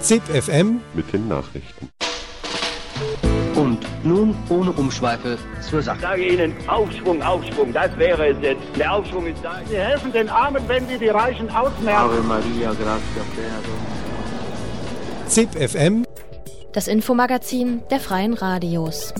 [0.00, 1.88] ZIP FM mit den Nachrichten.
[3.54, 5.96] Und nun ohne Umschweife zur Sache.
[5.96, 8.62] Ich sage Ihnen, Aufschwung, Aufschwung, das wäre es jetzt.
[8.76, 9.60] Der Aufschwung ist da.
[9.68, 11.88] Sie helfen den Armen, wenn Sie die Reichen ausmerzen.
[11.88, 13.60] Ave Maria, gratia plena
[15.28, 16.04] ZIP FM
[16.72, 19.14] Das Infomagazin der Freien Radios.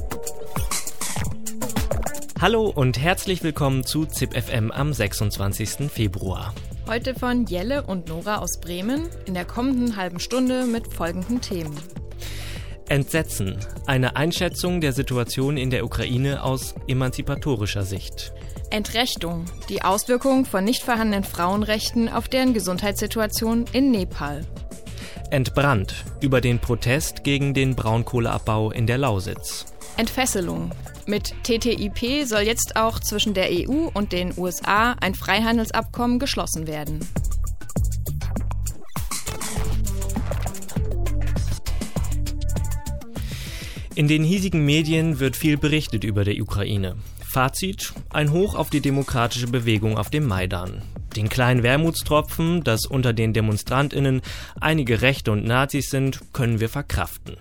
[2.40, 5.90] Hallo und herzlich willkommen zu ZIP FM am 26.
[5.90, 6.52] Februar.
[6.86, 11.74] Heute von Jelle und Nora aus Bremen in der kommenden halben Stunde mit folgenden Themen.
[12.88, 13.56] Entsetzen.
[13.86, 18.34] Eine Einschätzung der Situation in der Ukraine aus emanzipatorischer Sicht.
[18.68, 19.46] Entrechtung.
[19.70, 24.42] Die Auswirkung von nicht vorhandenen Frauenrechten auf deren Gesundheitssituation in Nepal.
[25.30, 26.04] Entbrannt.
[26.20, 29.73] Über den Protest gegen den Braunkohleabbau in der Lausitz.
[29.96, 30.72] Entfesselung.
[31.06, 37.00] Mit TTIP soll jetzt auch zwischen der EU und den USA ein Freihandelsabkommen geschlossen werden.
[43.94, 46.96] In den hiesigen Medien wird viel berichtet über der Ukraine.
[47.24, 50.82] Fazit: Ein Hoch auf die demokratische Bewegung auf dem Maidan.
[51.14, 54.22] Den kleinen Wermutstropfen, dass unter den Demonstrantinnen
[54.60, 57.36] einige Rechte und Nazis sind, können wir verkraften.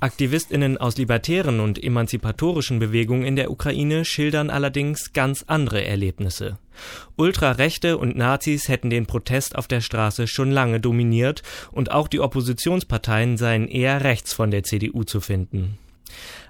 [0.00, 6.58] Aktivistinnen aus libertären und emanzipatorischen Bewegungen in der Ukraine schildern allerdings ganz andere Erlebnisse.
[7.16, 12.20] Ultrarechte und Nazis hätten den Protest auf der Straße schon lange dominiert und auch die
[12.20, 15.78] Oppositionsparteien seien eher rechts von der CDU zu finden.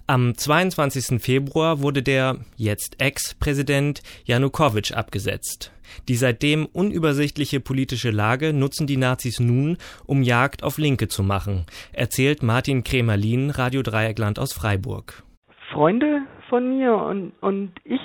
[0.07, 1.23] Am 22.
[1.23, 5.71] Februar wurde der jetzt Ex-Präsident Janukowitsch abgesetzt.
[6.09, 9.77] Die seitdem unübersichtliche politische Lage nutzen die Nazis nun,
[10.07, 15.23] um Jagd auf Linke zu machen, erzählt Martin Kremerlin, Radio Dreieckland aus Freiburg.
[15.71, 18.01] Freunde von mir und, und ich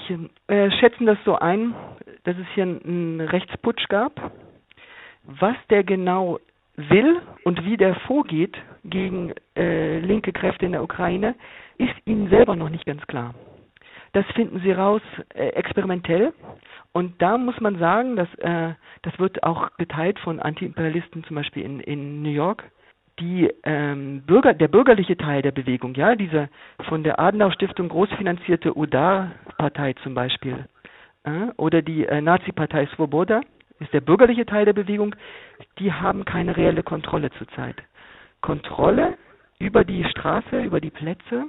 [0.47, 1.75] äh, schätzen das so ein,
[2.23, 4.31] dass es hier einen Rechtsputsch gab.
[5.23, 6.39] Was der genau
[6.77, 11.35] will und wie der vorgeht gegen äh, linke Kräfte in der Ukraine,
[11.77, 13.33] ist ihnen selber noch nicht ganz klar.
[14.13, 15.01] Das finden sie raus
[15.33, 16.33] äh, experimentell
[16.93, 18.73] und da muss man sagen, dass äh,
[19.03, 22.63] das wird auch geteilt von Antiimperialisten zum Beispiel in, in New York.
[23.19, 26.49] Die ähm, Bürger, der bürgerliche Teil der Bewegung, ja, diese
[26.87, 30.65] von der Adenauer Stiftung großfinanzierte UDAR-Partei zum Beispiel,
[31.23, 33.41] äh, oder die äh, Nazi-Partei Svoboda,
[33.79, 35.15] ist der bürgerliche Teil der Bewegung,
[35.79, 37.75] die haben keine reelle Kontrolle zurzeit.
[38.41, 39.17] Kontrolle
[39.59, 41.45] über die Straße, über die Plätze,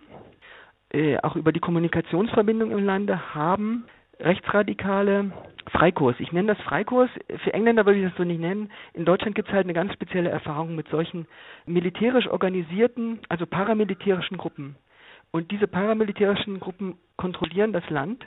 [0.91, 3.85] äh, auch über die Kommunikationsverbindung im Lande haben
[4.21, 5.31] rechtsradikale
[5.71, 6.17] Freikurs.
[6.19, 7.11] Ich nenne das Freikurs.
[7.45, 8.71] Für Engländer würde ich das so nicht nennen.
[8.95, 11.27] In Deutschland gibt es halt eine ganz spezielle Erfahrung mit solchen
[11.67, 14.77] militärisch organisierten, also paramilitärischen Gruppen.
[15.31, 18.27] Und diese paramilitärischen Gruppen kontrollieren das Land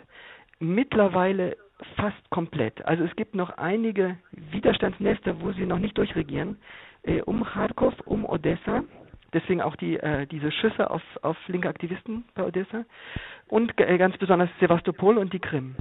[0.60, 1.58] mittlerweile
[1.96, 2.86] fast komplett.
[2.86, 4.18] Also es gibt noch einige
[4.52, 6.58] Widerstandsnester, wo sie noch nicht durchregieren,
[7.04, 8.84] äh, um Kharkov, um Odessa.
[9.34, 12.84] Deswegen auch die, äh, diese Schüsse auf, auf linke Aktivisten bei Odessa
[13.48, 15.76] und äh, ganz besonders Sevastopol und die Krim.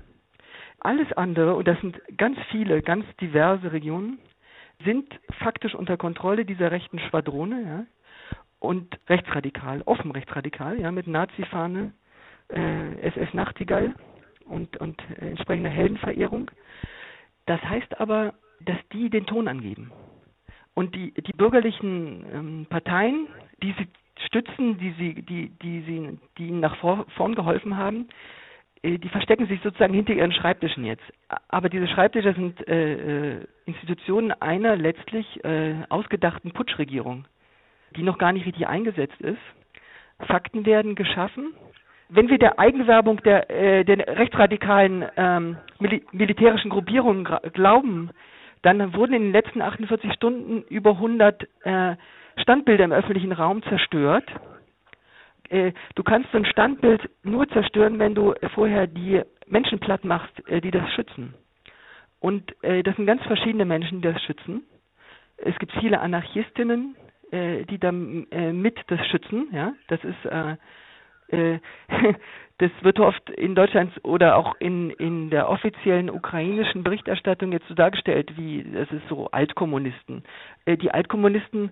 [0.81, 4.19] Alles andere, und das sind ganz viele, ganz diverse Regionen,
[4.84, 5.06] sind
[5.41, 7.87] faktisch unter Kontrolle dieser rechten Schwadrone ja,
[8.61, 11.93] und rechtsradikal, offen rechtsradikal, ja, mit Nazi-Fahne,
[12.49, 13.94] äh, SS Nachtigall
[14.47, 16.50] und, und äh, entsprechender Heldenverehrung.
[17.47, 19.93] Das heißt aber, dass die den Ton angeben.
[20.75, 23.26] Und die, die bürgerlichen ähm, Parteien,
[23.62, 23.88] die sie
[24.26, 28.08] stützen, die sie, die, die sie, die ihnen nach vor, vorn geholfen haben,
[28.82, 31.04] äh, die verstecken sich sozusagen hinter ihren Schreibtischen jetzt.
[31.48, 37.25] Aber diese Schreibtische sind äh, äh, Institutionen einer letztlich äh, ausgedachten Putschregierung,
[37.97, 39.41] die noch gar nicht richtig eingesetzt ist.
[40.26, 41.54] Fakten werden geschaffen.
[42.08, 48.10] Wenn wir der Eigenwerbung der, äh, der rechtsradikalen ähm, mil militärischen Gruppierungen glauben,
[48.62, 51.97] dann wurden in den letzten 48 Stunden über 100 äh,
[52.37, 54.28] Standbilder im öffentlichen Raum zerstört.
[55.48, 60.32] Äh, du kannst so ein Standbild nur zerstören, wenn du vorher die Menschen platt machst,
[60.49, 61.34] äh, die das schützen.
[62.20, 64.62] Und äh, das sind ganz verschiedene Menschen, die das schützen.
[65.38, 66.94] Es gibt viele Anarchistinnen,
[67.32, 69.49] äh, die dann äh, mit das schützen.
[69.52, 70.29] Ja, das ist
[72.60, 77.74] das wird oft in Deutschland oder auch in, in der offiziellen ukrainischen Berichterstattung jetzt so
[77.74, 80.22] dargestellt, wie es ist so Altkommunisten.
[80.66, 81.70] Äh, die Altkommunisten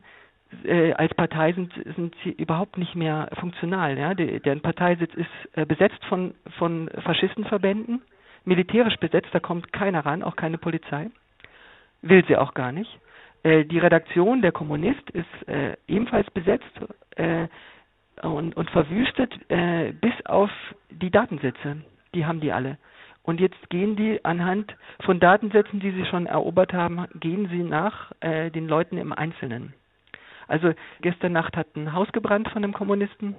[0.64, 3.98] äh, als Partei sind, sind sie überhaupt nicht mehr funktional.
[3.98, 4.14] Ja?
[4.14, 8.00] Deren Parteisitz ist äh, besetzt von, von Faschistenverbänden,
[8.46, 11.10] militärisch besetzt, da kommt keiner ran, auch keine Polizei.
[12.00, 12.98] Will sie auch gar nicht.
[13.44, 15.26] Die Redaktion, der Kommunist, ist
[15.86, 16.70] ebenfalls besetzt.
[18.22, 20.50] Und, und verwüstet äh, bis auf
[20.90, 21.82] die Datensätze.
[22.14, 22.78] Die haben die alle.
[23.22, 24.74] Und jetzt gehen die anhand
[25.04, 29.74] von Datensätzen, die sie schon erobert haben, gehen sie nach äh, den Leuten im Einzelnen.
[30.46, 30.72] Also
[31.02, 33.36] gestern Nacht hat ein Haus gebrannt von einem Kommunisten.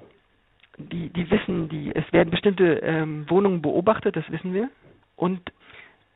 [0.77, 4.69] Die, die wissen, die, es werden bestimmte ähm, Wohnungen beobachtet, das wissen wir.
[5.15, 5.41] Und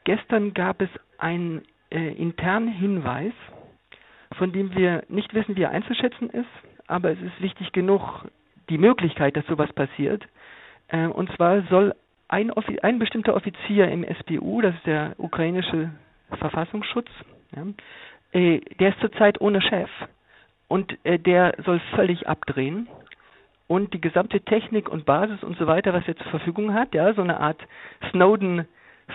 [0.04, 3.34] gestern gab es einen äh, internen Hinweis,
[4.38, 6.46] von dem wir nicht wissen, wie er einzuschätzen ist,
[6.88, 8.26] aber es ist wichtig genug,
[8.70, 10.24] die Möglichkeit, dass sowas passiert.
[10.88, 11.94] Äh, und zwar soll
[12.28, 12.52] ein,
[12.82, 15.92] ein, bestimmter Offizier im SBU, das ist der ukrainische
[16.38, 17.10] Verfassungsschutz,
[17.56, 17.64] ja,
[18.32, 19.90] äh, der ist zurzeit ohne Chef.
[20.68, 22.88] Und äh, der soll völlig abdrehen.
[23.68, 27.14] Und die gesamte Technik und Basis und so weiter, was er zur Verfügung hat, ja,
[27.14, 27.62] so eine Art
[28.12, 28.68] Snowden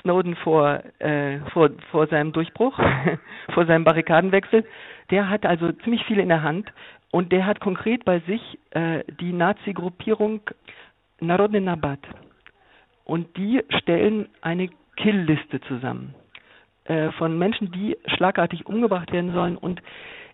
[0.02, 2.78] Snowden vor, äh, vor, vor seinem Durchbruch,
[3.54, 4.64] vor seinem Barrikadenwechsel,
[5.10, 6.70] der hat also ziemlich viel in der Hand
[7.10, 10.40] und der hat konkret bei sich äh, die Nazi-Gruppierung
[11.20, 12.00] Narodny Nabat.
[13.05, 16.14] Und die stellen eine Killliste zusammen
[16.84, 19.56] äh, von Menschen, die schlagartig umgebracht werden sollen.
[19.56, 19.81] Und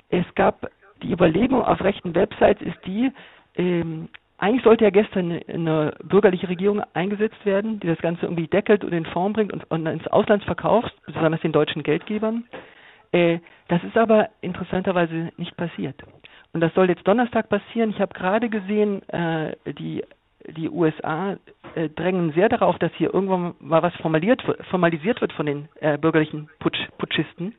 [0.08, 0.70] es gab
[1.02, 3.12] die Überlegung auf rechten Websites ist die,
[3.56, 8.84] ähm, eigentlich sollte ja gestern eine bürgerliche Regierung eingesetzt werden, die das Ganze irgendwie deckelt
[8.84, 12.44] und in Form bringt und, und ins Ausland verkauft, besonders den deutschen Geldgebern.
[13.12, 13.38] Äh,
[13.68, 15.96] das ist aber interessanterweise nicht passiert.
[16.54, 17.90] Und das soll jetzt Donnerstag passieren.
[17.90, 20.02] Ich habe gerade gesehen, äh, die,
[20.46, 21.36] die USA
[21.74, 25.98] äh, drängen sehr darauf, dass hier irgendwann mal was formalisiert, formalisiert wird von den äh,
[25.98, 27.54] bürgerlichen Putsch, Putschisten.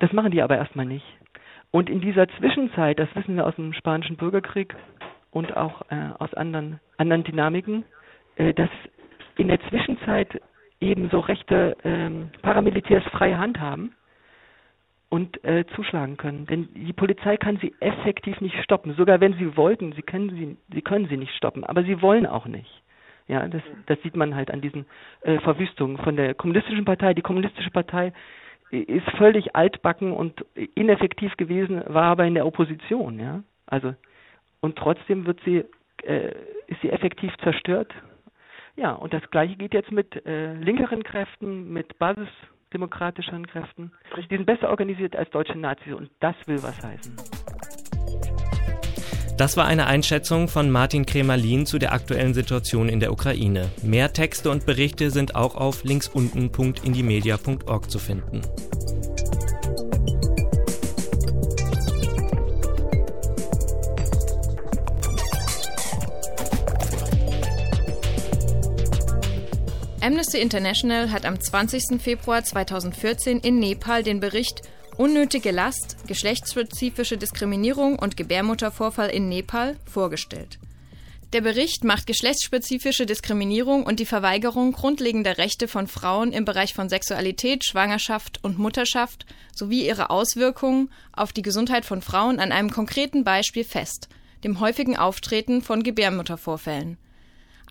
[0.00, 1.06] Das machen die aber erstmal nicht.
[1.70, 4.74] Und in dieser Zwischenzeit, das wissen wir aus dem spanischen Bürgerkrieg,
[5.32, 7.84] und auch äh, aus anderen, anderen Dynamiken,
[8.36, 8.68] äh, dass
[9.36, 10.40] in der Zwischenzeit
[10.80, 13.94] eben so rechte ähm, Paramilitärs freie Hand haben
[15.12, 16.46] und äh, zuschlagen können.
[16.46, 18.94] Denn die Polizei kann sie effektiv nicht stoppen.
[18.94, 22.24] Sogar wenn sie wollten, sie können sie, sie können sie nicht stoppen, aber sie wollen
[22.24, 22.82] auch nicht.
[23.28, 24.86] Ja, das, das sieht man halt an diesen
[25.20, 27.12] äh, Verwüstungen von der kommunistischen Partei.
[27.12, 28.14] Die kommunistische Partei
[28.70, 33.20] ist völlig altbacken und ineffektiv gewesen, war aber in der Opposition.
[33.20, 33.94] Ja, also
[34.60, 35.62] und trotzdem wird sie,
[36.04, 36.32] äh,
[36.68, 37.92] ist sie effektiv zerstört.
[38.76, 41.98] Ja, und das Gleiche geht jetzt mit äh, linkeren Kräften, mit
[42.72, 43.92] basisdemokratischen Kräften.
[44.16, 47.16] Die sind besser organisiert als deutsche Nazis und das will was heißen.
[49.38, 53.70] Das war eine Einschätzung von Martin Kremerlin zu der aktuellen Situation in der Ukraine.
[53.82, 58.42] Mehr Texte und Berichte sind auch auf linksunten.indimedia.org zu finden.
[70.02, 72.02] Amnesty International hat am 20.
[72.02, 74.62] Februar 2014 in Nepal den Bericht
[74.96, 80.58] Unnötige Last, geschlechtsspezifische Diskriminierung und Gebärmuttervorfall in Nepal vorgestellt.
[81.32, 86.88] Der Bericht macht geschlechtsspezifische Diskriminierung und die Verweigerung grundlegender Rechte von Frauen im Bereich von
[86.88, 93.22] Sexualität, Schwangerschaft und Mutterschaft sowie ihre Auswirkungen auf die Gesundheit von Frauen an einem konkreten
[93.22, 94.08] Beispiel fest,
[94.42, 96.98] dem häufigen Auftreten von Gebärmuttervorfällen.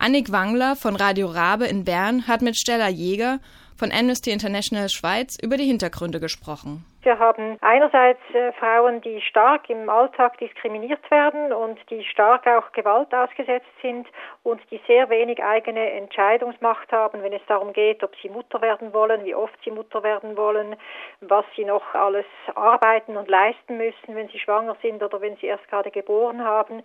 [0.03, 3.37] Annik Wangler von Radio Rabe in Bern hat mit Stella Jäger
[3.77, 6.83] von Amnesty International Schweiz über die Hintergründe gesprochen.
[7.03, 12.71] Wir haben einerseits äh, Frauen, die stark im Alltag diskriminiert werden und die stark auch
[12.71, 14.07] Gewalt ausgesetzt sind
[14.41, 18.93] und die sehr wenig eigene Entscheidungsmacht haben, wenn es darum geht, ob sie Mutter werden
[18.93, 20.75] wollen, wie oft sie Mutter werden wollen,
[21.21, 22.25] was sie noch alles
[22.55, 26.81] arbeiten und leisten müssen, wenn sie schwanger sind oder wenn sie erst gerade geboren haben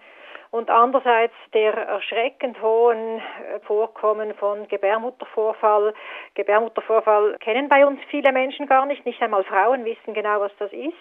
[0.56, 5.92] und andererseits der erschreckend hohen äh, Vorkommen von Gebärmuttervorfall.
[6.34, 10.72] Gebärmuttervorfall kennen bei uns viele Menschen gar nicht, nicht einmal Frauen wissen genau, was das
[10.72, 10.94] ist.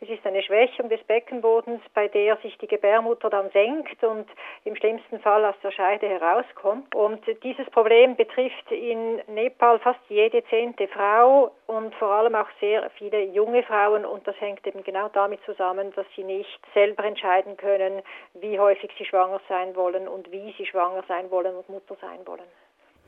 [0.00, 4.26] Es ist eine Schwächung des Beckenbodens, bei der sich die Gebärmutter dann senkt und
[4.64, 6.94] im schlimmsten Fall aus der Scheide herauskommt.
[6.94, 12.90] Und dieses Problem betrifft in Nepal fast jede zehnte Frau und vor allem auch sehr
[12.90, 17.56] viele junge Frauen und das hängt eben genau damit zusammen, dass sie nicht selber entscheiden
[17.56, 18.02] können,
[18.34, 22.20] wie häufig sie schwanger sein wollen und wie sie schwanger sein wollen und Mutter sein
[22.26, 22.48] wollen.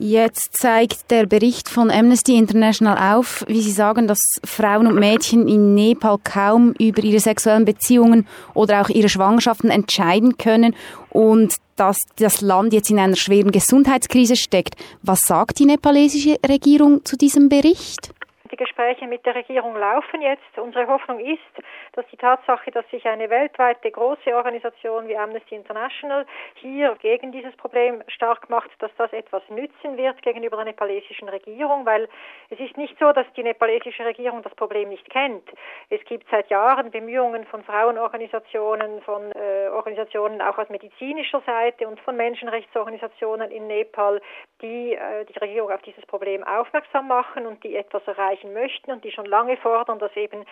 [0.02, 5.46] Jetzt zeigt der Bericht von Amnesty International auf, wie Sie sagen, dass Frauen und Mädchen
[5.46, 10.74] in Nepal kaum über ihre sexuellen Beziehungen oder auch ihre Schwangerschaften entscheiden können
[11.10, 14.74] und dass das Land jetzt in einer schweren Gesundheitskrise steckt.
[15.02, 18.14] Was sagt die nepalesische Regierung zu diesem Bericht?
[18.50, 20.58] Die Gespräche mit der Regierung laufen jetzt.
[20.58, 21.40] Unsere Hoffnung ist,
[21.92, 27.54] dass die Tatsache, dass sich eine weltweite große Organisation wie Amnesty International hier gegen dieses
[27.56, 32.08] Problem stark macht, dass das etwas nützen wird gegenüber der nepalesischen Regierung, weil
[32.50, 35.48] es ist nicht so, dass die nepalesische Regierung das Problem nicht kennt.
[35.88, 42.00] Es gibt seit Jahren Bemühungen von Frauenorganisationen, von äh, Organisationen auch aus medizinischer Seite und
[42.00, 44.20] von Menschenrechtsorganisationen in Nepal,
[44.60, 49.04] die äh, die Regierung auf dieses Problem aufmerksam machen und die etwas erreichen möchten und
[49.04, 50.44] die schon lange fordern, dass eben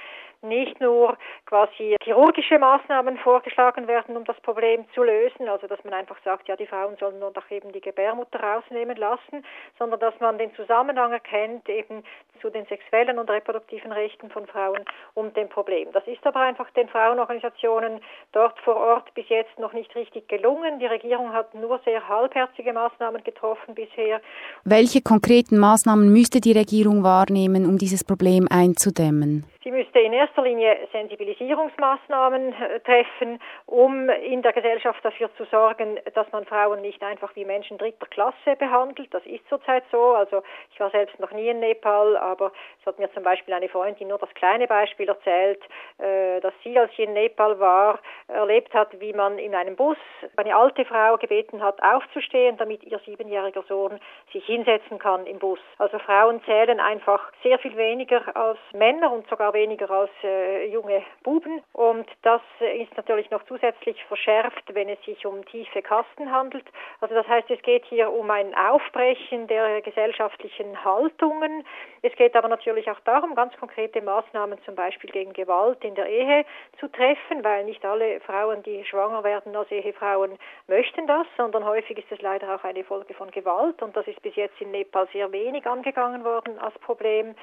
[0.42, 1.16] nicht nur
[1.46, 6.48] quasi chirurgische Maßnahmen vorgeschlagen werden, um das Problem zu lösen, also dass man einfach sagt,
[6.48, 9.44] ja, die Frauen sollen nur noch eben die Gebärmutter rausnehmen lassen,
[9.78, 12.04] sondern dass man den Zusammenhang erkennt eben
[12.40, 15.88] zu den sexuellen und reproduktiven Rechten von Frauen und dem Problem.
[15.92, 18.00] Das ist aber einfach den Frauenorganisationen
[18.32, 20.78] dort vor Ort bis jetzt noch nicht richtig gelungen.
[20.78, 24.20] Die Regierung hat nur sehr halbherzige Maßnahmen getroffen bisher.
[24.64, 29.44] Welche konkreten Maßnahmen müsste die Regierung wahrnehmen, um dieses Problem einzudämmen?
[29.68, 36.00] Sie müsste in erster Linie Sensibilisierungsmaßnahmen äh, treffen, um in der Gesellschaft dafür zu sorgen,
[36.14, 39.12] dass man Frauen nicht einfach wie Menschen dritter Klasse behandelt.
[39.12, 40.14] Das ist zurzeit so.
[40.14, 43.68] Also ich war selbst noch nie in Nepal, aber es hat mir zum Beispiel eine
[43.68, 45.60] Freundin nur das kleine Beispiel erzählt,
[45.98, 47.98] äh, dass sie, als sie in Nepal war,
[48.28, 49.98] erlebt hat, wie man in einem Bus
[50.38, 54.00] eine alte Frau gebeten hat, aufzustehen, damit ihr siebenjähriger Sohn
[54.32, 55.60] sich hinsetzen kann im Bus.
[55.76, 61.02] Also Frauen zählen einfach sehr viel weniger als Männer und sogar weniger als äh, junge
[61.24, 61.60] Buben.
[61.72, 66.64] Und das ist natürlich noch zusätzlich verschärft, wenn es sich um tiefe Kasten handelt.
[67.00, 71.64] Also das heißt, es geht hier um ein Aufbrechen der gesellschaftlichen Haltungen.
[72.02, 76.06] Es geht aber natürlich auch darum, ganz konkrete Maßnahmen zum Beispiel gegen Gewalt in der
[76.06, 76.44] Ehe
[76.78, 80.38] zu treffen, weil nicht alle Frauen, die schwanger werden als Ehefrauen,
[80.68, 84.22] möchten das, sondern häufig ist es leider auch eine Folge von Gewalt und das ist
[84.22, 87.34] bis jetzt in Nepal sehr wenig angegangen worden als Problem.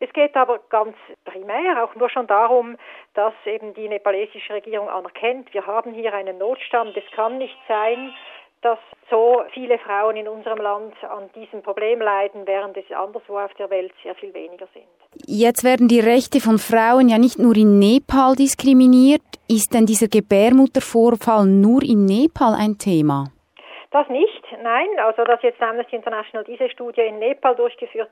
[0.00, 2.76] Es geht aber ganz primär Daher auch nur schon darum,
[3.14, 6.96] dass eben die nepalesische Regierung anerkennt, wir haben hier einen Notstand.
[6.96, 8.12] Es kann nicht sein,
[8.62, 8.78] dass
[9.10, 13.70] so viele Frauen in unserem Land an diesem Problem leiden, während es anderswo auf der
[13.70, 14.86] Welt sehr viel weniger sind.
[15.26, 19.22] Jetzt werden die Rechte von Frauen ja nicht nur in Nepal diskriminiert.
[19.48, 23.26] Ist denn dieser Gebärmuttervorfall nur in Nepal ein Thema?
[23.90, 24.88] Das nicht, nein.
[25.04, 28.10] Also dass jetzt Amnesty International diese Studie in Nepal durchgeführt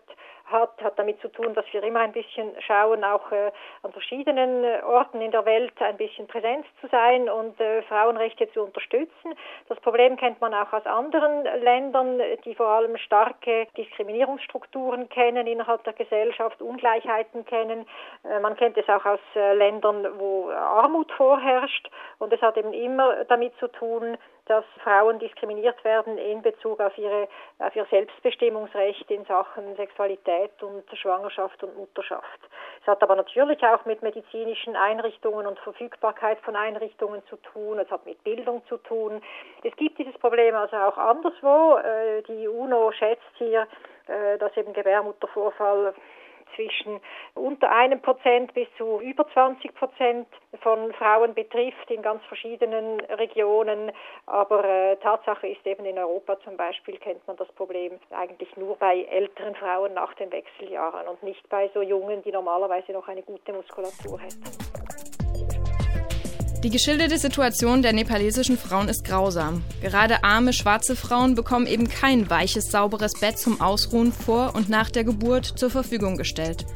[0.50, 3.50] hat, hat damit zu tun, dass wir immer ein bisschen schauen, auch äh,
[3.83, 8.50] an verschiedenen äh, Orten in der Welt ein bisschen präsent zu sein und äh, Frauenrechte
[8.52, 9.35] zu unterstützen.
[9.69, 15.85] Das Problem kennt man auch aus anderen Ländern, die vor allem starke Diskriminierungsstrukturen kennen innerhalb
[15.85, 17.87] der Gesellschaft, Ungleichheiten kennen.
[18.25, 22.73] Äh, man kennt es auch aus äh, Ländern, wo Armut vorherrscht und es hat eben
[22.73, 24.16] immer damit zu tun,
[24.47, 27.28] dass Frauen diskriminiert werden in Bezug auf, ihre,
[27.61, 32.40] auf ihr Selbstbestimmungsrecht in Sachen Sexualität und Schwangerschaft und Mutterschaft.
[32.80, 37.78] Es hat aber natürlich auch mit medizinischen Einrichtungen und Verfügbarkeit von Einrichtungen zu tun.
[37.78, 39.20] Es hat mit Bildung zu tun.
[39.62, 41.76] Es gibt dieses Problem also auch anderswo.
[41.78, 43.66] Äh, die UNO schätzt hier,
[44.06, 45.94] äh, dass eben Gebärmuttervorfall
[46.54, 47.00] zwischen
[47.35, 50.26] unter einem Prozent bis zu über 20 Prozent
[50.62, 53.92] von Frauen betrifft in ganz verschiedenen Regionen.
[54.26, 58.76] Aber äh, Tatsache ist eben in Europa zum Beispiel kennt man das Problem eigentlich nur
[58.76, 63.23] bei älteren Frauen nach den Wechseljahren und nicht bei so jungen, die normalerweise noch eine
[63.23, 64.79] gute Muskulatur hätten.
[66.62, 69.64] Die geschilderte Situation der nepalesischen Frauen ist grausam.
[69.80, 74.90] Gerade arme schwarze Frauen bekommen eben kein weiches, sauberes Bett zum Ausruhen vor und nach
[74.90, 76.66] der Geburt zur Verfügung gestellt.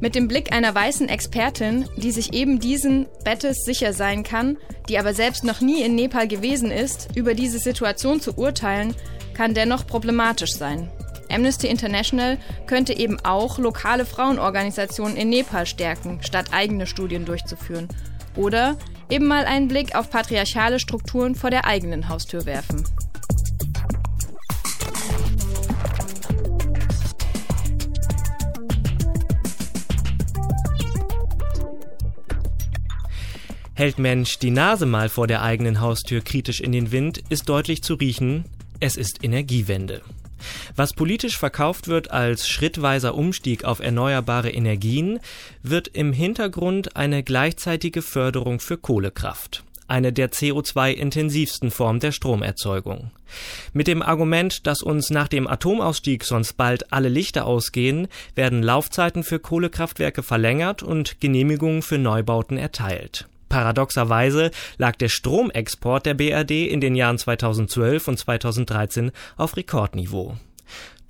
[0.00, 4.56] Mit dem Blick einer weißen Expertin, die sich eben diesen Bettes sicher sein kann,
[4.88, 8.96] die aber selbst noch nie in Nepal gewesen ist, über diese Situation zu urteilen,
[9.34, 10.90] kann dennoch problematisch sein.
[11.30, 17.86] Amnesty International könnte eben auch lokale Frauenorganisationen in Nepal stärken, statt eigene Studien durchzuführen.
[18.36, 18.76] Oder
[19.10, 22.84] eben mal einen Blick auf patriarchale Strukturen vor der eigenen Haustür werfen.
[33.74, 37.82] Hält Mensch die Nase mal vor der eigenen Haustür kritisch in den Wind, ist deutlich
[37.82, 38.44] zu riechen,
[38.78, 40.02] es ist Energiewende.
[40.76, 45.20] Was politisch verkauft wird als schrittweiser Umstieg auf erneuerbare Energien,
[45.62, 53.10] wird im Hintergrund eine gleichzeitige Förderung für Kohlekraft eine der CO2-intensivsten Formen der Stromerzeugung.
[53.72, 59.24] Mit dem Argument, dass uns nach dem Atomausstieg sonst bald alle Lichter ausgehen, werden Laufzeiten
[59.24, 63.28] für Kohlekraftwerke verlängert und Genehmigungen für Neubauten erteilt.
[63.50, 70.36] Paradoxerweise lag der Stromexport der BRD in den Jahren 2012 und 2013 auf Rekordniveau.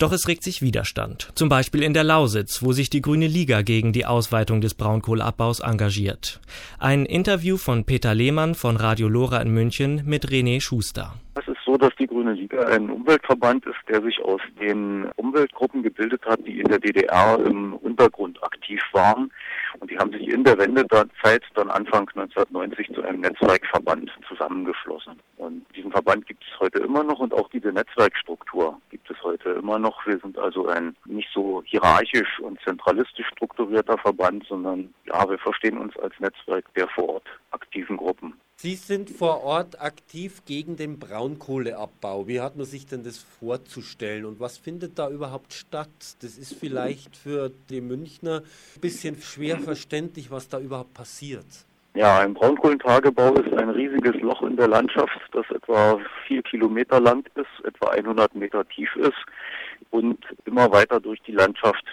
[0.01, 1.31] Doch es regt sich Widerstand.
[1.35, 5.61] Zum Beispiel in der Lausitz, wo sich die Grüne Liga gegen die Ausweitung des Braunkohleabbaus
[5.61, 6.41] engagiert.
[6.79, 11.13] Ein Interview von Peter Lehmann von Radio Lora in München mit René Schuster.
[11.35, 15.83] Es ist so, dass die Grüne Liga ein Umweltverband ist, der sich aus den Umweltgruppen
[15.83, 19.31] gebildet hat, die in der DDR im Untergrund aktiv waren.
[19.79, 25.21] Und die haben sich in der Wendezeit dann Anfang 1990 zu einem Netzwerkverband zusammengeschlossen.
[25.37, 29.51] Und diesen Verband gibt es heute immer noch und auch diese Netzwerkstruktur gibt es heute
[29.51, 30.05] immer noch.
[30.07, 35.79] Wir sind also ein nicht so hierarchisch und zentralistisch strukturierter Verband, sondern ja, wir verstehen
[35.79, 38.35] uns als Netzwerk der vor Ort aktiven Gruppen.
[38.63, 42.29] Sie sind vor Ort aktiv gegen den Braunkohleabbau.
[42.29, 45.89] Wie hat man sich denn das vorzustellen und was findet da überhaupt statt?
[46.21, 48.43] Das ist vielleicht für die Münchner
[48.77, 51.47] ein bisschen schwer verständlich, was da überhaupt passiert.
[51.95, 57.27] Ja, ein Braunkohlentagebau ist ein riesiges Loch in der Landschaft, das etwa vier Kilometer lang
[57.37, 59.25] ist, etwa 100 Meter tief ist
[59.89, 61.87] und immer weiter durch die Landschaft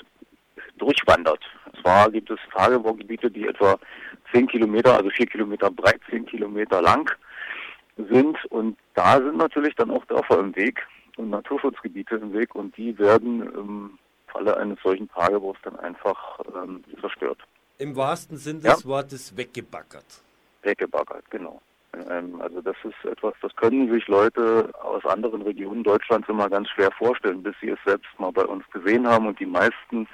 [0.78, 1.46] durchwandert.
[1.82, 3.78] Zwar gibt es Tagebaugebiete, die etwa
[4.32, 7.10] zehn Kilometer, also vier Kilometer breit, zehn Kilometer lang
[7.98, 8.44] sind.
[8.46, 10.82] Und da sind natürlich dann auch Dörfer im Weg
[11.18, 16.84] und Naturschutzgebiete im Weg und die werden im Falle eines solchen Tagebaus dann einfach ähm,
[17.02, 17.40] zerstört.
[17.80, 18.90] Im wahrsten Sinne des ja?
[18.90, 20.22] Wortes weggebaggert.
[20.64, 21.62] Weggebaggert, genau.
[22.10, 26.70] Ähm, also das ist etwas, das können sich Leute aus anderen Regionen Deutschlands immer ganz
[26.70, 30.08] schwer vorstellen, bis sie es selbst mal bei uns gesehen haben und die meisten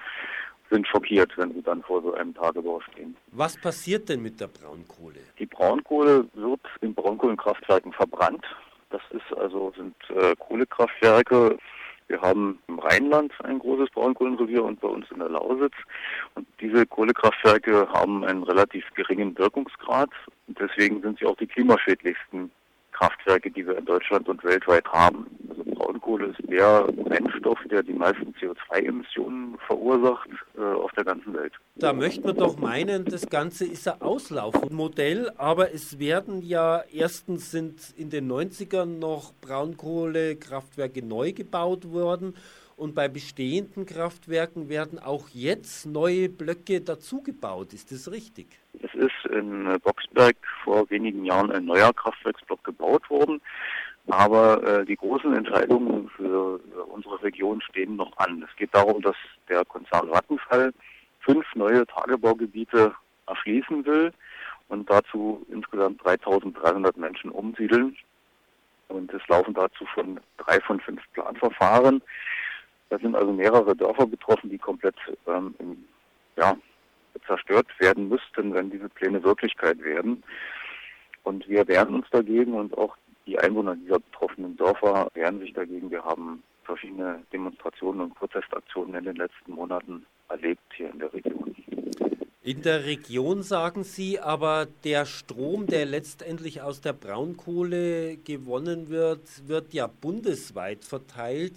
[0.74, 3.16] sind schockiert, wenn sie dann vor so einem Tagebau stehen.
[3.32, 5.20] Was passiert denn mit der Braunkohle?
[5.38, 8.44] Die Braunkohle wird in Braunkohlenkraftwerken verbrannt.
[8.90, 11.58] Das ist also sind äh, Kohlekraftwerke.
[12.08, 15.74] Wir haben im Rheinland ein großes Braunkohlenrevier und bei uns in der Lausitz.
[16.36, 20.10] Und diese Kohlekraftwerke haben einen relativ geringen Wirkungsgrad.
[20.48, 22.52] Und deswegen sind sie auch die klimaschädlichsten
[22.94, 25.28] Kraftwerke, die wir in Deutschland und weltweit haben.
[25.50, 31.54] Also Braunkohle ist der Brennstoff, der die meisten CO2-Emissionen verursacht äh, auf der ganzen Welt.
[31.76, 37.52] Da möchte man doch meinen, das Ganze ist ein Auslaufmodell, aber es werden ja erstens
[37.52, 42.36] sind in den 90ern noch Braunkohlekraftwerke neu gebaut worden
[42.76, 47.74] und bei bestehenden Kraftwerken werden auch jetzt neue Blöcke dazugebaut.
[47.74, 48.48] Ist das richtig?
[48.82, 53.42] Es ist in Boxberg vor wenigen Jahren ein neuer Kraftwerksblock gebaut worden.
[54.08, 58.46] Aber äh, die großen Entscheidungen für unsere Region stehen noch an.
[58.50, 59.16] Es geht darum, dass
[59.48, 60.74] der Konzern Vattenfall
[61.22, 62.94] fünf neue Tagebaugebiete
[63.28, 64.12] erschließen will
[64.68, 67.96] und dazu insgesamt 3300 Menschen umsiedeln.
[68.90, 72.02] Und es laufen dazu schon drei von fünf Planverfahren.
[72.90, 74.96] Da sind also mehrere Dörfer betroffen, die komplett
[75.28, 75.56] ähm,
[76.38, 76.56] ja,
[77.26, 80.24] zerstört werden müssten, wenn diese Pläne Wirklichkeit werden.
[81.24, 85.90] Und wir wehren uns dagegen und auch die Einwohner dieser betroffenen Dörfer wehren sich dagegen.
[85.90, 91.56] Wir haben verschiedene Demonstrationen und Protestaktionen in den letzten Monaten erlebt hier in der Region.
[92.46, 99.48] In der Region sagen Sie, aber der Strom, der letztendlich aus der Braunkohle gewonnen wird,
[99.48, 101.54] wird ja bundesweit verteilt.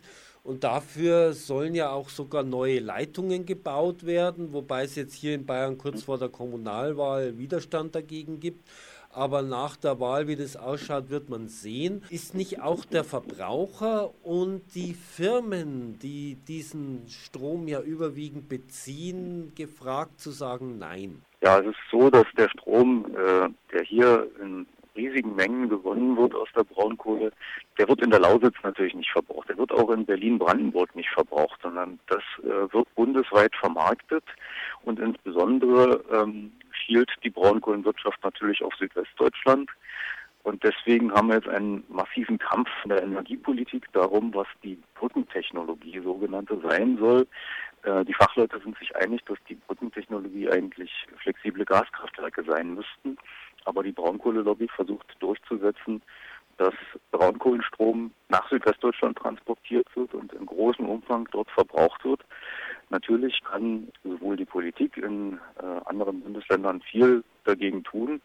[0.47, 5.45] Und dafür sollen ja auch sogar neue Leitungen gebaut werden, wobei es jetzt hier in
[5.45, 8.65] Bayern kurz vor der Kommunalwahl Widerstand dagegen gibt.
[9.11, 12.05] Aber nach der Wahl, wie das ausschaut, wird man sehen.
[12.11, 20.21] Ist nicht auch der Verbraucher und die Firmen, die diesen Strom ja überwiegend beziehen, gefragt
[20.21, 21.23] zu sagen Nein?
[21.43, 26.35] Ja, es ist so, dass der Strom, äh, der hier in riesigen Mengen gewonnen wird
[26.35, 27.33] aus der Braunkohle,
[27.79, 29.49] der wird in der Lausitz natürlich nicht verbraucht.
[29.49, 34.25] Der wird auch in Berlin-Brandenburg nicht verbraucht, sondern das äh, wird bundesweit vermarktet
[34.85, 39.71] und insbesondere ähm, schielt die Braunkohlenwirtschaft natürlich auf Südwestdeutschland.
[40.43, 46.01] Und deswegen haben wir jetzt einen massiven Kampf in der Energiepolitik darum, was die Brückentechnologie
[46.01, 47.27] sogenannte sein soll.
[47.83, 53.19] Äh, die Fachleute sind sich einig, dass die Brückentechnologie eigentlich flexible Gaskraftwerke sein müssten.
[53.67, 56.01] Aber die Braunkohlelobby versucht durchzusetzen,
[56.57, 56.75] dass
[57.11, 62.21] Braunkohlenstrom nach Südwestdeutschland transportiert wird und in großem Umfang dort verbraucht wird.
[62.89, 68.23] Natürlich kann sowohl die Politik in äh, anderen Bundesländern viel dagegen tun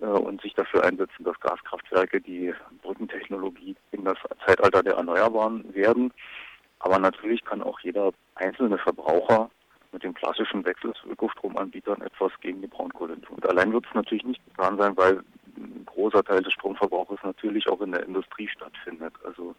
[0.00, 6.12] äh, und sich dafür einsetzen, dass Gaskraftwerke die Brückentechnologie in das Zeitalter der Erneuerbaren werden.
[6.78, 9.50] Aber natürlich kann auch jeder einzelne Verbraucher
[9.96, 13.36] mit dem klassischen Wechsel zu Ökostromanbietern etwas gegen die Braunkohle tun.
[13.36, 15.22] Und allein wird es natürlich nicht getan sein, weil
[15.56, 19.14] ein großer Teil des Stromverbrauchs natürlich auch in der Industrie stattfindet.
[19.24, 19.54] Also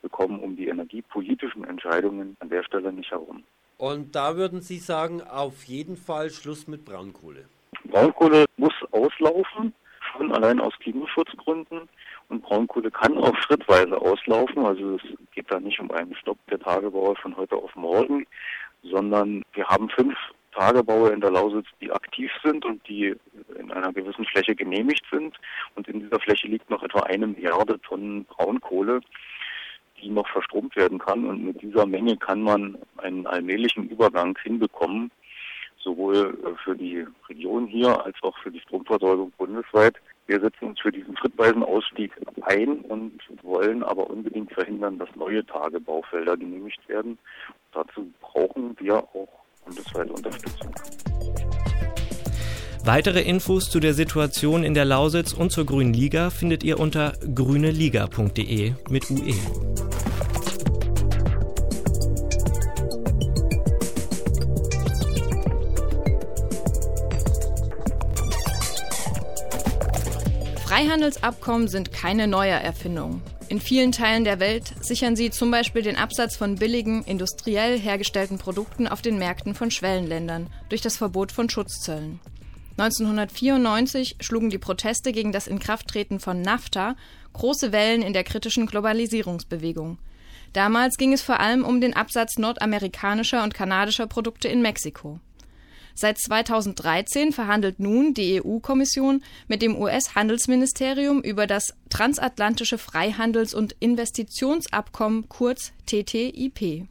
[0.00, 3.44] wir kommen um die energiepolitischen Entscheidungen an der Stelle nicht herum.
[3.76, 7.44] Und da würden Sie sagen, auf jeden Fall Schluss mit Braunkohle.
[7.84, 9.74] Braunkohle muss auslaufen.
[10.10, 11.86] schon allein aus Klimaschutzgründen.
[12.30, 14.64] Und Braunkohle kann auch schrittweise auslaufen.
[14.64, 15.02] Also es
[15.34, 18.26] geht da nicht um einen Stopp der Tagebaue von heute auf morgen,
[18.90, 20.16] sondern wir haben fünf
[20.52, 23.14] Tagebaue in der Lausitz, die aktiv sind und die
[23.58, 25.36] in einer gewissen Fläche genehmigt sind.
[25.74, 29.00] Und in dieser Fläche liegt noch etwa eine Milliarde Tonnen Braunkohle,
[30.00, 31.26] die noch verstromt werden kann.
[31.26, 35.10] Und mit dieser Menge kann man einen allmählichen Übergang hinbekommen,
[35.78, 39.96] sowohl für die Region hier als auch für die Stromversorgung bundesweit.
[40.26, 42.12] Wir setzen uns für diesen schrittweisen Ausstieg
[42.42, 47.18] ein und wollen aber unbedingt verhindern, dass neue Tagebaufelder genehmigt werden.
[47.72, 49.28] Dazu brauchen wir auch
[49.64, 50.74] bundesweite Unterstützung.
[52.84, 57.14] Weitere Infos zu der Situation in der Lausitz und zur Grünen Liga findet ihr unter
[57.34, 59.34] grüneliga.de mit UE.
[70.76, 73.22] Freihandelsabkommen sind keine neue Erfindung.
[73.48, 78.36] In vielen Teilen der Welt sichern sie zum Beispiel den Absatz von billigen, industriell hergestellten
[78.36, 82.20] Produkten auf den Märkten von Schwellenländern durch das Verbot von Schutzzöllen.
[82.76, 86.94] 1994 schlugen die Proteste gegen das Inkrafttreten von NAFTA
[87.32, 89.96] große Wellen in der kritischen Globalisierungsbewegung.
[90.52, 95.20] Damals ging es vor allem um den Absatz nordamerikanischer und kanadischer Produkte in Mexiko.
[95.98, 105.30] Seit 2013 verhandelt nun die EU-Kommission mit dem US-Handelsministerium über das Transatlantische Freihandels- und Investitionsabkommen
[105.30, 106.86] kurz TTIP.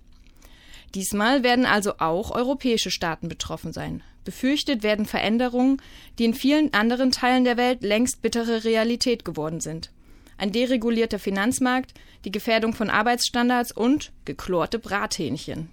[0.96, 4.02] Diesmal werden also auch europäische Staaten betroffen sein.
[4.24, 5.80] Befürchtet werden Veränderungen,
[6.18, 9.92] die in vielen anderen Teilen der Welt längst bittere Realität geworden sind.
[10.40, 11.94] Ein deregulierter Finanzmarkt,
[12.26, 15.70] die Gefährdung von Arbeitsstandards und geklorte Brathähnchen.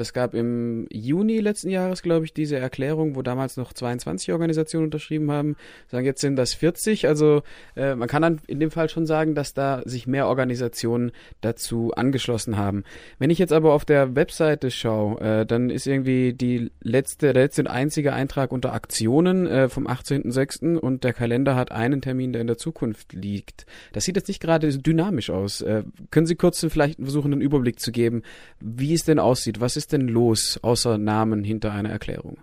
[0.00, 4.86] Es gab im Juni letzten Jahres, glaube ich, diese Erklärung, wo damals noch 22 Organisationen
[4.86, 5.56] unterschrieben haben.
[5.88, 7.06] Sagen jetzt sind das 40.
[7.06, 7.42] Also
[7.76, 11.92] äh, man kann dann in dem Fall schon sagen, dass da sich mehr Organisationen dazu
[11.94, 12.84] angeschlossen haben.
[13.18, 17.42] Wenn ich jetzt aber auf der Webseite schaue, äh, dann ist irgendwie die letzte, der
[17.42, 20.76] letzte und einzige Eintrag unter Aktionen äh, vom 18.06.
[20.76, 23.66] und der Kalender hat einen Termin, der in der Zukunft liegt.
[23.92, 25.60] Das sieht jetzt nicht gerade dynamisch aus.
[25.60, 28.22] Äh, können Sie kurz vielleicht versuchen, einen Überblick zu geben,
[28.60, 29.60] wie es denn aussieht?
[29.60, 32.38] Was ist denn los, außer Namen hinter einer Erklärung?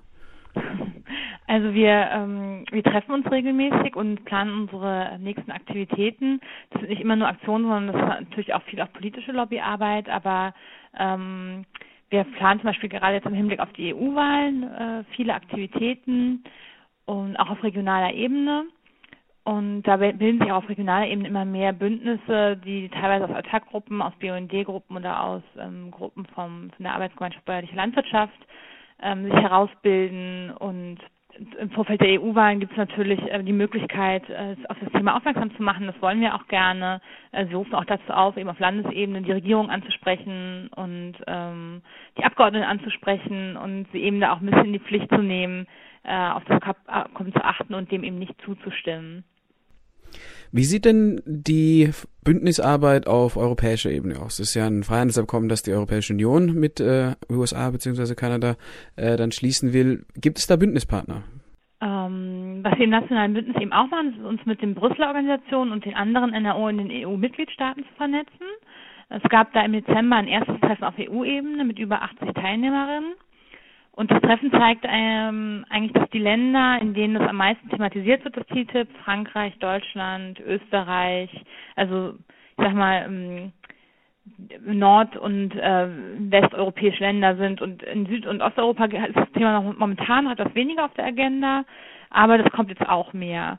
[1.50, 6.42] Also wir, ähm, wir treffen uns regelmäßig und planen unsere nächsten Aktivitäten.
[6.72, 10.10] Das sind nicht immer nur Aktionen, sondern das ist natürlich auch viel auch politische Lobbyarbeit,
[10.10, 10.54] aber
[11.00, 11.64] ähm,
[12.10, 16.44] wir planen zum Beispiel gerade jetzt im Hinblick auf die EU-Wahlen äh, viele Aktivitäten
[17.06, 18.66] und auch auf regionaler Ebene.
[19.48, 24.02] Und da bilden sich auch auf regionaler Ebene immer mehr Bündnisse, die teilweise aus Attackgruppen,
[24.02, 28.38] aus BUND-Gruppen oder aus ähm, Gruppen vom, von der Arbeitsgemeinschaft Bäuerliche Landwirtschaft
[29.02, 30.52] ähm, sich herausbilden.
[30.52, 30.98] Und
[31.60, 35.56] im Vorfeld der EU-Wahlen gibt es natürlich äh, die Möglichkeit, äh, auf das Thema aufmerksam
[35.56, 35.88] zu machen.
[35.88, 37.00] Das wollen wir auch gerne.
[37.32, 41.84] Äh, wir rufen auch dazu auf, eben auf Landesebene die Regierung anzusprechen und ähm,
[42.18, 45.68] die Abgeordneten anzusprechen und sie eben da auch ein bisschen in die Pflicht zu nehmen,
[46.04, 49.24] äh, auf das Abkommen zu achten und dem eben nicht zuzustimmen.
[50.52, 51.92] Wie sieht denn die
[52.24, 54.38] Bündnisarbeit auf europäischer Ebene aus?
[54.38, 58.16] Das ist ja ein Freihandelsabkommen, das die Europäische Union mit äh, USA bzw.
[58.16, 58.56] Kanada
[58.96, 60.06] äh, dann schließen will.
[60.16, 61.24] Gibt es da Bündnispartner?
[61.80, 65.72] Ähm, was wir im nationalen Bündnis eben auch machen, ist uns mit den Brüsseler Organisationen
[65.72, 68.48] und den anderen NRO in den EU-Mitgliedstaaten zu vernetzen.
[69.10, 73.14] Es gab da im Dezember ein erstes Treffen auf EU-Ebene mit über 80 Teilnehmerinnen.
[73.98, 78.24] Und das Treffen zeigt ähm, eigentlich, dass die Länder, in denen das am meisten thematisiert
[78.24, 81.32] wird, das TTIP, Frankreich, Deutschland, Österreich,
[81.76, 83.54] also ich sag mal ähm,
[84.68, 85.88] nord- und äh,
[86.30, 87.60] westeuropäische Länder sind.
[87.60, 91.66] Und in Süd- und Osteuropa ist das Thema noch momentan etwas weniger auf der Agenda,
[92.12, 93.58] aber das kommt jetzt auch mehr.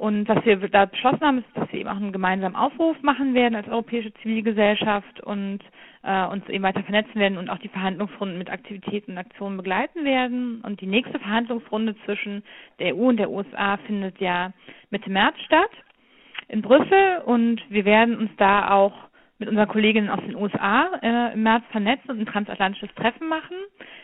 [0.00, 3.34] Und was wir da beschlossen haben, ist, dass wir eben auch einen gemeinsamen Aufruf machen
[3.34, 5.58] werden als europäische Zivilgesellschaft und
[6.02, 10.06] äh, uns eben weiter vernetzen werden und auch die Verhandlungsrunden mit Aktivitäten und Aktionen begleiten
[10.06, 10.62] werden.
[10.62, 12.42] Und die nächste Verhandlungsrunde zwischen
[12.78, 14.54] der EU und der USA findet ja
[14.88, 15.68] Mitte März statt
[16.48, 18.94] in Brüssel und wir werden uns da auch
[19.38, 23.56] mit unseren Kolleginnen aus den USA äh, im März vernetzen und ein transatlantisches Treffen machen,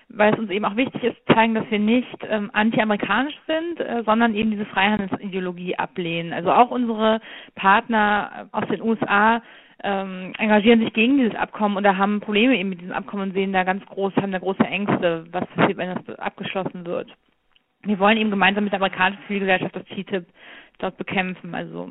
[0.09, 4.03] weil es uns eben auch wichtig ist, zeigen, dass wir nicht ähm, anti-amerikanisch sind, äh,
[4.05, 6.33] sondern eben diese Freihandelsideologie ablehnen.
[6.33, 7.21] Also auch unsere
[7.55, 9.43] Partner aus den USA
[9.83, 13.53] ähm, engagieren sich gegen dieses Abkommen oder haben Probleme eben mit diesem Abkommen und sehen
[13.53, 17.11] da ganz groß, haben da große Ängste, was passiert, wenn das abgeschlossen wird.
[17.83, 20.27] Wir wollen eben gemeinsam mit der amerikanischen Zivilgesellschaft das TTIP
[20.79, 21.55] dort bekämpfen.
[21.55, 21.91] Also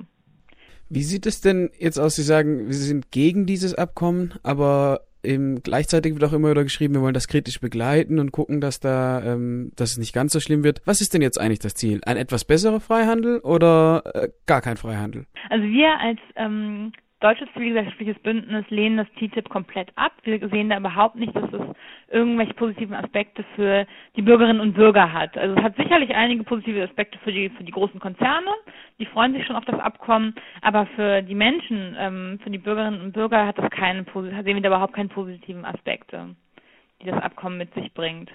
[0.89, 2.15] wie sieht es denn jetzt aus?
[2.15, 6.93] Sie sagen, wir sind gegen dieses Abkommen, aber eben gleichzeitig wird auch immer wieder geschrieben,
[6.93, 10.39] wir wollen das kritisch begleiten und gucken, dass da, ähm, dass es nicht ganz so
[10.39, 10.81] schlimm wird.
[10.85, 12.01] Was ist denn jetzt eigentlich das Ziel?
[12.05, 15.25] Ein etwas besserer Freihandel oder äh, gar kein Freihandel?
[15.49, 16.91] Also wir als ähm,
[17.25, 20.11] deutsches zivilgesellschaftliches Bündnis lehnen das TTIP komplett ab.
[20.23, 21.61] Wir sehen da überhaupt nicht, dass es
[22.11, 25.35] irgendwelche positiven Aspekte für die Bürgerinnen und Bürger hat.
[25.35, 28.51] Also es hat sicherlich einige positive Aspekte für die für die großen Konzerne,
[28.99, 33.01] die freuen sich schon auf das Abkommen, aber für die Menschen, ähm, für die Bürgerinnen
[33.01, 36.35] und Bürger hat das keine sehen wir da überhaupt keine positiven Aspekte,
[37.01, 38.29] die das Abkommen mit sich bringt.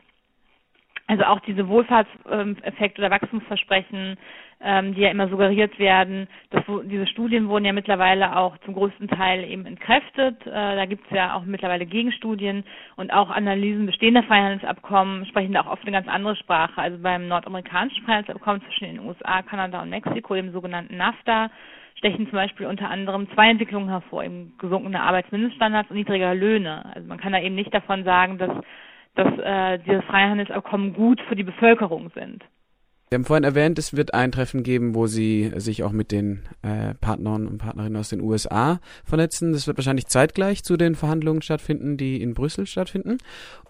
[1.10, 4.16] Also auch diese Wohlfahrtseffekte oder Wachstumsversprechen,
[4.60, 9.08] ähm, die ja immer suggeriert werden, dass, diese Studien wurden ja mittlerweile auch zum größten
[9.08, 10.46] Teil eben entkräftet.
[10.46, 12.62] Äh, da gibt es ja auch mittlerweile Gegenstudien
[12.94, 16.80] und auch Analysen bestehender Freihandelsabkommen sprechen da auch oft eine ganz andere Sprache.
[16.80, 21.50] Also beim nordamerikanischen Freihandelsabkommen zwischen den USA, Kanada und Mexiko, dem sogenannten NAFTA,
[21.96, 26.84] stechen zum Beispiel unter anderem zwei Entwicklungen hervor, eben gesunkene Arbeitsmindeststandards und niedrigere Löhne.
[26.94, 28.52] Also man kann da eben nicht davon sagen, dass
[29.14, 32.44] dass äh, diese Freihandelsabkommen gut für die Bevölkerung sind.
[33.12, 36.42] Sie haben vorhin erwähnt, es wird ein Treffen geben, wo Sie sich auch mit den
[36.62, 39.52] äh, Partnern und Partnerinnen aus den USA vernetzen.
[39.52, 43.18] Das wird wahrscheinlich zeitgleich zu den Verhandlungen stattfinden, die in Brüssel stattfinden.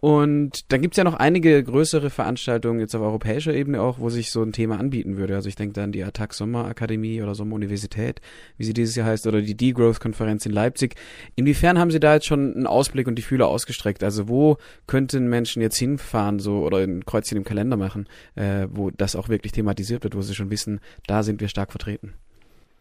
[0.00, 4.10] Und dann gibt es ja noch einige größere Veranstaltungen jetzt auf europäischer Ebene auch, wo
[4.10, 5.36] sich so ein Thema anbieten würde.
[5.36, 8.20] Also ich denke da an die Attac Sommerakademie oder Sommeruniversität,
[8.58, 10.96] wie sie dieses Jahr heißt, oder die Degrowth-Konferenz in Leipzig.
[11.36, 14.04] Inwiefern haben Sie da jetzt schon einen Ausblick und die Fühler ausgestreckt?
[14.04, 18.90] Also wo könnten Menschen jetzt hinfahren so oder ein Kreuzchen im Kalender machen, äh, wo
[18.90, 22.14] das auch wirklich thematisiert wird, wo sie schon wissen, da sind wir stark vertreten?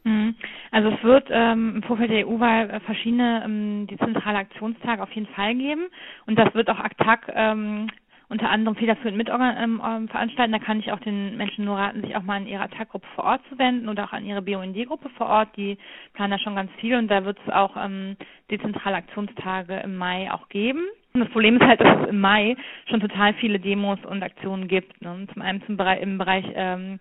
[0.04, 0.36] Mhm.
[0.72, 5.56] Also es wird ähm, im Vorfeld der EU-Wahl verschiedene ähm, dezentrale Aktionstage auf jeden Fall
[5.56, 5.88] geben
[6.26, 7.88] und das wird auch ACTAC ähm,
[8.30, 10.54] unter anderem federführend mit ähm, ähm, veranstalten.
[10.54, 13.24] Da kann ich auch den Menschen nur raten, sich auch mal an ihre Attack-Gruppe vor
[13.26, 15.50] Ort zu wenden oder auch an ihre BUND-Gruppe vor Ort.
[15.58, 15.78] Die
[16.14, 18.16] planen da schon ganz viel und da wird es auch ähm,
[18.52, 20.86] dezentrale Aktionstage im Mai auch geben.
[21.20, 22.56] Und das Problem ist halt, dass es im Mai
[22.90, 25.02] schon total viele Demos und Aktionen gibt.
[25.02, 25.28] Ne?
[25.34, 27.00] Zum einen zum Bereich, im Bereich ähm,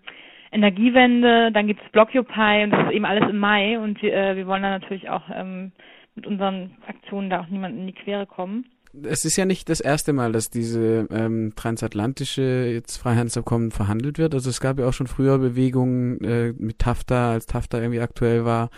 [0.51, 4.37] Energiewende, dann gibt es Blockupy und das ist eben alles im Mai und wir, äh,
[4.37, 5.71] wir wollen dann natürlich auch ähm,
[6.17, 8.65] mit unseren Aktionen da auch niemanden in die Quere kommen
[9.03, 14.35] es ist ja nicht das erste Mal, dass diese ähm, transatlantische jetzt Freihandelsabkommen verhandelt wird.
[14.35, 18.45] Also es gab ja auch schon früher Bewegungen äh, mit TAFTA, als TAFTA irgendwie aktuell
[18.45, 18.71] war.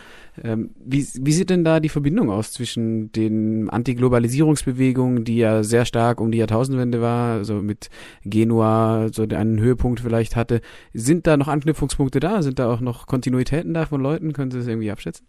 [0.42, 5.84] Ähm, wie, wie sieht denn da die Verbindung aus zwischen den Antiglobalisierungsbewegungen, die ja sehr
[5.84, 7.88] stark um die Jahrtausendwende war, also mit
[8.24, 10.60] Genua so einen Höhepunkt vielleicht hatte.
[10.92, 12.42] Sind da noch Anknüpfungspunkte da?
[12.42, 14.32] Sind da auch noch Kontinuitäten da von Leuten?
[14.32, 15.26] Können Sie das irgendwie abschätzen?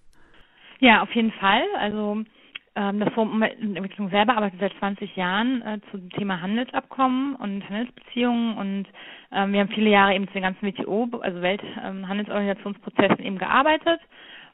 [0.80, 1.62] Ja, auf jeden Fall.
[1.80, 2.24] Also
[2.74, 8.88] das Forum Umweltentwicklung selber arbeitet seit 20 Jahren äh, zum Thema Handelsabkommen und Handelsbeziehungen und
[9.32, 14.00] ähm, wir haben viele Jahre eben zu den ganzen WTO, also Welthandelsorganisationsprozessen ähm, eben gearbeitet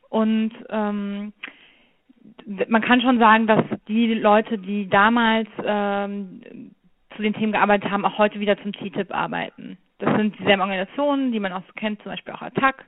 [0.09, 1.33] und ähm,
[2.67, 6.41] man kann schon sagen, dass die Leute, die damals ähm,
[7.15, 9.77] zu den Themen gearbeitet haben, auch heute wieder zum TTIP arbeiten.
[9.99, 12.85] Das sind dieselben Organisationen, die man auch so kennt, zum Beispiel auch Attac,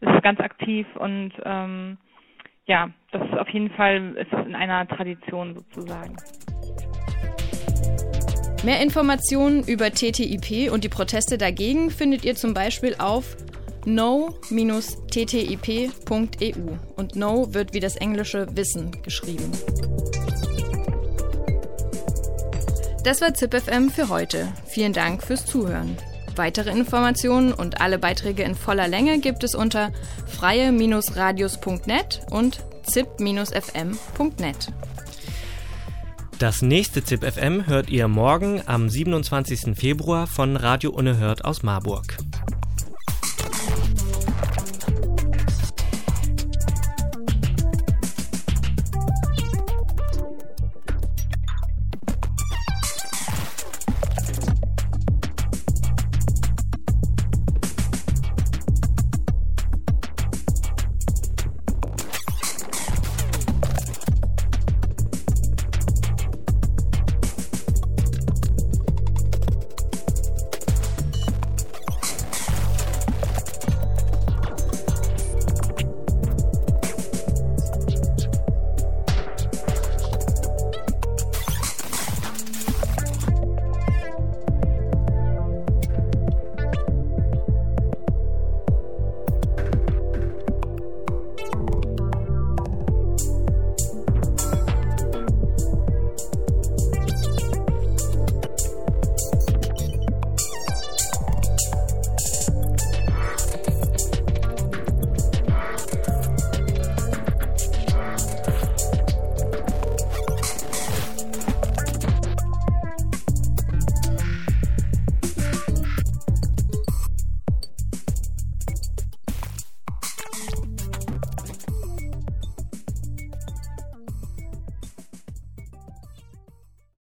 [0.00, 1.98] das ist ganz aktiv und ähm,
[2.70, 6.16] ja, das ist auf jeden Fall ist in einer Tradition sozusagen.
[8.62, 13.36] Mehr Informationen über TTIP und die Proteste dagegen findet ihr zum Beispiel auf
[13.86, 14.36] no-ttip.eu
[16.96, 19.50] und no wird wie das englische Wissen geschrieben.
[23.02, 24.46] Das war ZipFM für heute.
[24.66, 25.96] Vielen Dank fürs Zuhören.
[26.40, 29.92] Weitere Informationen und alle Beiträge in voller Länge gibt es unter
[30.26, 34.72] freie-radios.net und zip-fm.net.
[36.38, 39.76] Das nächste ZipFM hört ihr morgen am 27.
[39.78, 42.16] Februar von Radio Unerhört aus Marburg.